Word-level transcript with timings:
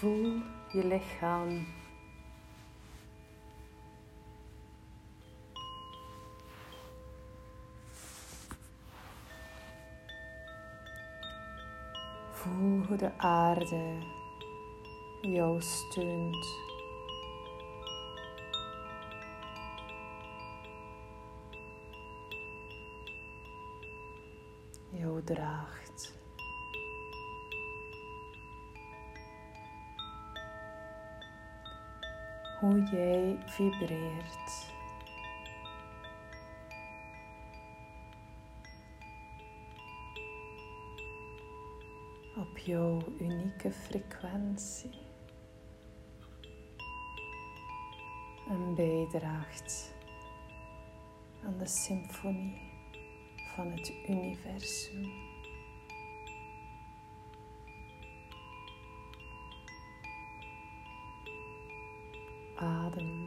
Voel 0.00 0.42
je 0.72 0.84
lichaam. 0.84 1.66
Voel 12.30 12.82
hoe 12.88 12.96
de 12.96 13.18
aarde 13.18 13.98
jou 15.20 15.60
steunt. 15.60 16.46
Jou 24.90 25.22
draagt. 25.24 25.89
Hoe 32.60 32.82
jij 32.82 33.38
vibreert. 33.46 34.68
op 42.36 42.58
jouw 42.58 43.02
unieke 43.18 43.70
frequentie 43.72 44.90
en 48.48 48.74
bijdraagt 48.74 49.94
aan 51.44 51.58
de 51.58 51.66
symfonie 51.66 52.60
van 53.54 53.70
het 53.72 53.92
universum. 54.08 55.29
Adem. 62.60 63.19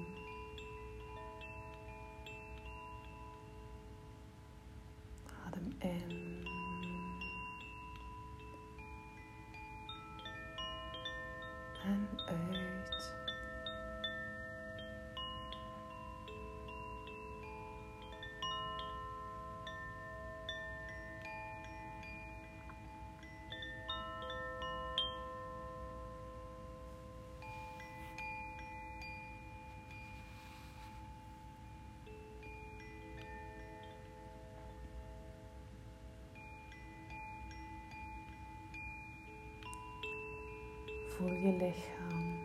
Voel 41.18 41.34
je 41.34 41.52
lichaam. 41.52 42.40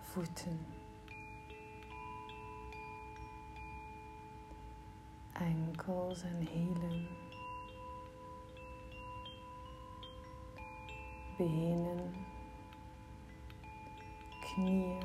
Voeten. 0.00 0.66
Enkels 5.32 6.22
en 6.22 6.46
hielen. 6.46 7.08
Benen. 11.36 12.14
Knieën. 14.40 15.02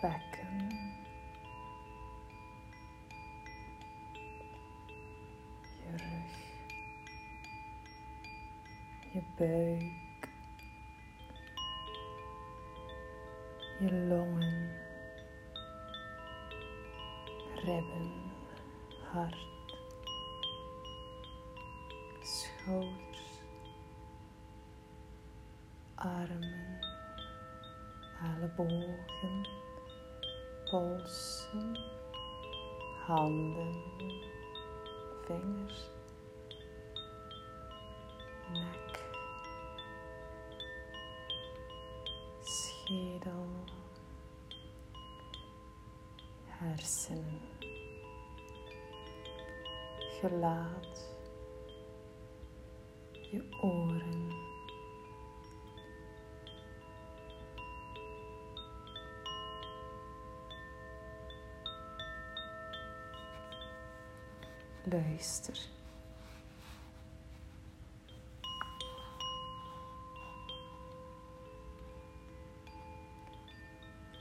Bekken. 0.00 0.91
Buik, 9.42 10.28
je 13.80 13.92
longen, 14.08 14.70
ribben, 17.54 18.12
hart, 19.12 19.36
schouders, 22.22 23.40
armen, 25.94 26.80
ellebogen, 28.22 29.48
polsen, 30.70 31.78
handen 33.06 33.74
vingers, 35.26 35.91
hersenen, 46.62 47.40
gelaat, 50.20 51.10
je 53.12 53.42
oren. 53.60 54.42
luister. 64.92 65.58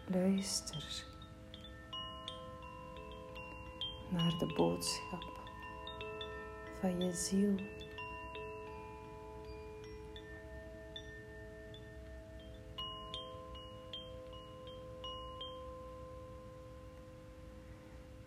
Luister 0.08 1.11
naar 4.12 4.38
de 4.38 4.46
boodschap 4.46 5.24
van 6.80 7.02
je 7.02 7.14
ziel. 7.14 7.56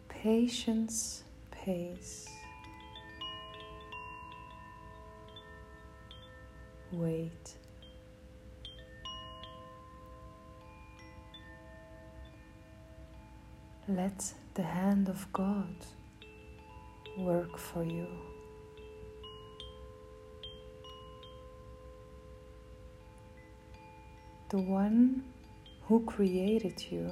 Patience 0.07 1.23
pace. 1.51 2.31
Wait. 6.91 7.59
Let 13.87 14.35
the 14.55 14.63
hand 14.63 15.09
of 15.09 15.33
God 15.33 15.75
work 17.19 17.59
for 17.59 17.85
you. 17.85 18.09
The 24.49 24.61
one 24.61 25.25
who 25.87 26.05
created 26.05 26.83
you 26.91 27.11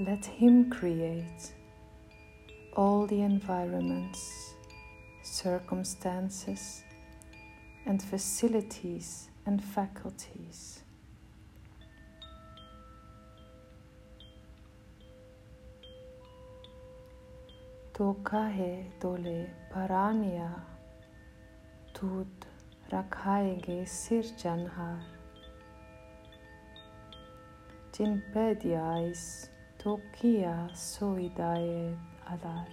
Let 0.00 0.24
Him 0.24 0.70
create 0.70 1.52
all 2.74 3.06
the 3.06 3.20
environments, 3.20 4.54
circumstances, 5.22 6.82
and 7.84 8.02
facilities 8.02 9.28
and 9.44 9.62
faculties. 9.62 10.84
To 18.00 18.16
kahe 18.24 18.86
dole 19.00 19.50
parania 19.70 20.46
tud 21.96 22.46
rakhaege 22.92 23.76
sirjanhar. 23.94 25.02
Jin 27.92 28.22
pediais 28.32 29.26
Tokia 29.82 30.54
Soidae 30.84 31.94
Adar. 32.36 32.66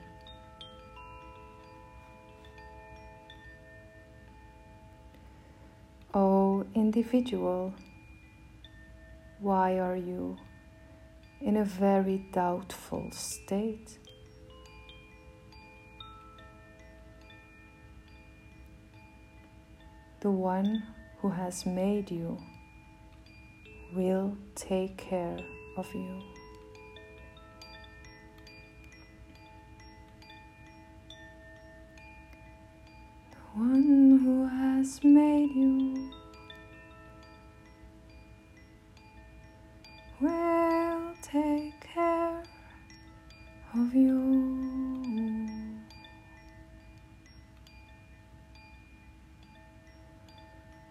O 6.13 6.65
individual, 6.73 7.73
why 9.41 9.77
are 9.77 9.97
you 9.97 10.37
in 11.41 11.57
a 11.57 11.65
very 11.65 12.19
doubtful 12.31 13.11
state. 13.11 14.06
The 20.27 20.33
one 20.33 20.83
who 21.21 21.29
has 21.29 21.65
made 21.65 22.11
you 22.11 22.37
will 23.95 24.37
take 24.55 24.97
care 24.97 25.39
of 25.77 25.87
you. 25.95 26.21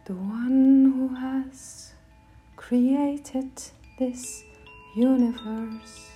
The 0.07 0.15
one 0.15 0.93
who 0.95 1.09
has 1.17 1.93
created 2.55 3.51
this 3.99 4.45
universe, 4.95 6.13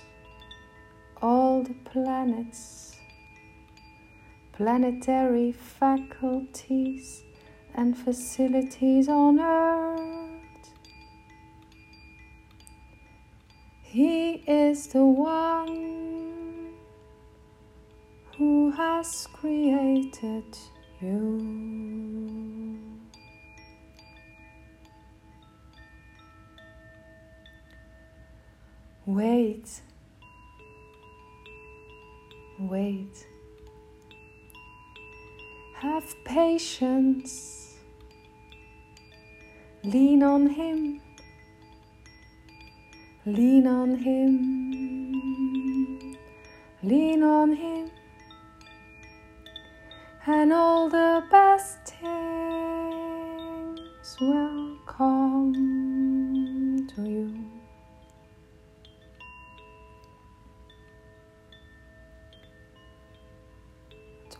all 1.21 1.61
the 1.61 1.73
planets, 1.83 2.95
planetary 4.53 5.51
faculties 5.51 7.21
and 7.75 7.97
facilities 7.97 9.09
on 9.09 9.41
Earth. 9.41 10.71
He 13.81 14.35
is 14.47 14.87
the 14.87 15.03
one 15.03 16.69
who 18.37 18.71
has 18.71 19.27
created 19.33 20.57
you. 21.01 22.20
Wait. 29.11 29.81
Wait. 32.59 33.27
Have 35.75 36.15
patience. 36.23 37.75
Lean 39.83 40.23
on 40.23 40.47
Him. 40.47 41.01
Lean 43.25 43.67
on 43.67 43.97
Him. 43.97 46.15
Lean 46.81 47.21
on 47.21 47.53
Him. 47.53 47.91
And 50.25 50.53
all 50.53 50.87
the 50.87 51.21
best 51.29 51.79
things 51.99 53.81
will 54.21 54.77
come 54.87 56.87
to 56.95 57.01
you. 57.01 57.40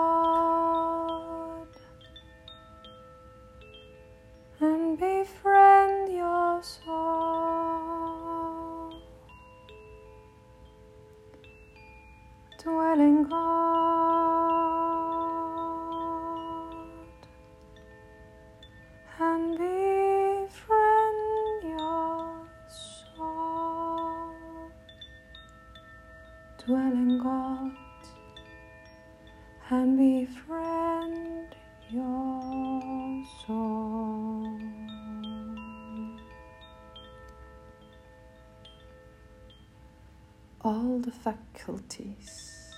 All 40.65 40.99
the 40.99 41.11
faculties 41.11 42.73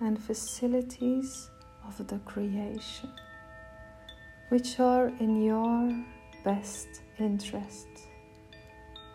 and 0.00 0.20
facilities 0.20 1.50
of 1.86 2.04
the 2.08 2.18
creation, 2.24 3.12
which 4.48 4.80
are 4.80 5.12
in 5.20 5.40
your 5.40 6.04
best 6.42 6.88
interest, 7.20 7.86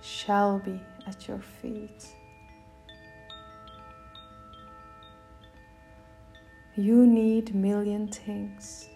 shall 0.01 0.60
be 0.60 0.79
at 1.05 1.27
your 1.27 1.41
feet. 1.41 2.05
You 6.77 7.05
need 7.05 7.53
million 7.53 8.07
things. 8.07 8.88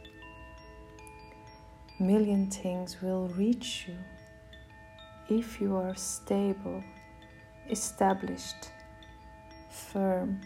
Million 2.00 2.50
things 2.50 3.02
will 3.02 3.28
reach 3.36 3.90
you 3.90 3.98
if 5.28 5.60
you 5.60 5.76
are 5.76 5.96
stable, 5.96 6.82
established, 7.70 8.70
firm, 9.76 10.42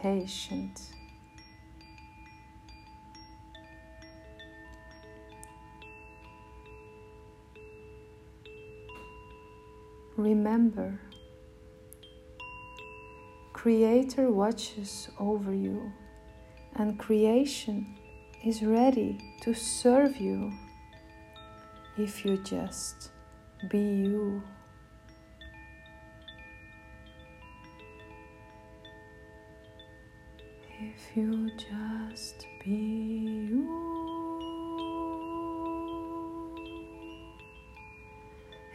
patient. 0.00 0.80
Remember 10.16 11.00
Creator 13.64 14.30
watches 14.30 15.08
over 15.18 15.54
you, 15.54 15.90
and 16.74 16.98
creation 16.98 17.96
is 18.44 18.62
ready 18.62 19.18
to 19.40 19.54
serve 19.54 20.18
you 20.18 20.52
if 21.96 22.26
you 22.26 22.36
just 22.44 23.10
be 23.70 23.78
you. 23.78 24.42
If 31.16 31.18
you 31.18 31.48
just 31.56 32.48
be 32.64 32.74
you. 32.74 33.68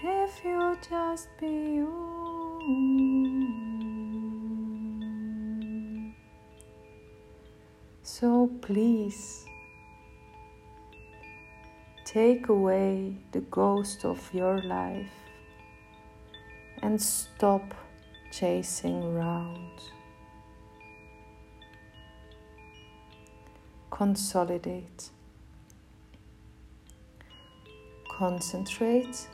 If 0.02 0.46
you 0.46 0.78
just 0.90 1.28
be 1.38 1.48
you. 1.48 1.92
So 8.04 8.50
please 8.62 9.44
take 12.06 12.48
away 12.48 13.18
the 13.34 13.42
ghost 13.52 14.06
of 14.06 14.34
your 14.34 14.62
life 14.62 15.12
and 16.82 17.02
stop 17.02 17.76
chasing 18.32 19.04
around. 19.04 19.99
Consolidate. 24.00 25.10
Concentrate. 28.08 29.28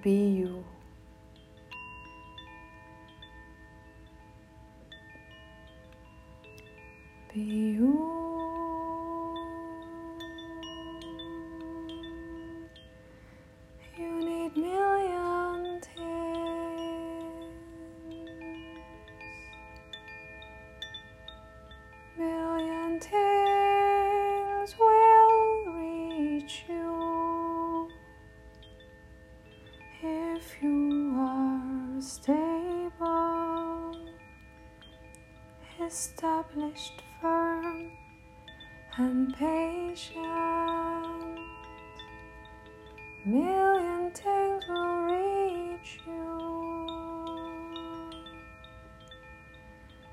Be 0.00 0.12
you. 0.12 0.64
Be 7.34 7.40
you. 7.40 8.17
Established, 35.88 37.00
firm, 37.18 37.90
and 38.98 39.34
patient. 39.34 40.18
Million 43.24 44.10
things 44.12 44.64
will 44.68 44.98
reach 45.08 46.00
you. 46.06 46.28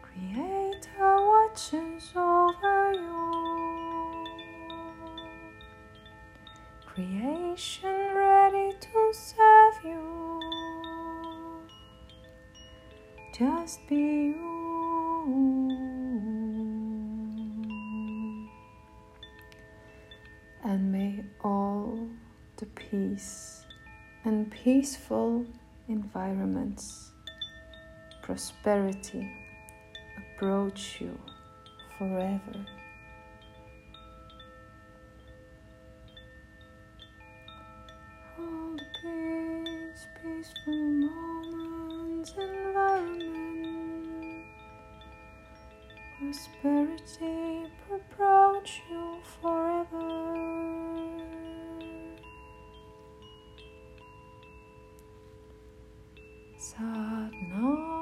Creator 0.01 1.15
watches 1.31 2.09
over 2.15 2.93
you. 2.93 4.25
Creation 6.85 8.15
ready 8.15 8.71
to 8.79 9.11
serve 9.11 9.83
you. 9.83 10.39
Just 13.37 13.85
be 13.89 13.95
you. 13.95 14.54
And 20.63 20.91
may 20.91 21.23
all 21.43 22.07
the 22.57 22.67
peace 22.67 23.65
and 24.23 24.51
peaceful 24.51 25.45
environments, 25.87 27.11
prosperity 28.21 29.31
approach 30.17 31.01
you 31.01 31.17
forever. 31.97 32.65
Nam. 56.73 57.94